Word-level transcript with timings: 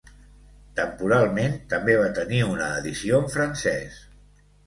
Temporalment 0.79 1.53
també 1.73 1.97
va 2.01 2.09
tenir 2.19 2.41
una 2.55 2.71
edició 2.79 3.19
en 3.25 3.31
francès. 3.37 4.01